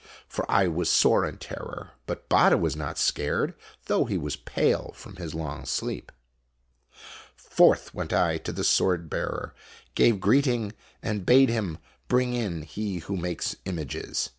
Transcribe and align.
For 0.27 0.49
I 0.49 0.65
was 0.67 0.89
sore 0.89 1.27
in 1.27 1.37
terror, 1.37 1.91
but 2.07 2.27
Batta 2.27 2.57
was 2.57 2.75
not 2.75 2.97
scared, 2.97 3.53
though 3.85 4.05
he 4.05 4.17
was 4.17 4.35
pale 4.35 4.93
from 4.95 5.17
his 5.17 5.35
long 5.35 5.63
sleep. 5.63 6.11
Forth 7.35 7.93
went 7.93 8.11
I 8.11 8.39
to 8.39 8.51
the 8.51 8.63
swordbearer, 8.63 9.53
gave 9.93 10.19
greeting, 10.19 10.73
and 11.03 11.23
bade 11.23 11.49
him 11.49 11.77
bring 12.07 12.33
in 12.33 12.63
him 12.63 13.01
who 13.01 13.15
makes 13.15 13.55
images. 13.65 14.29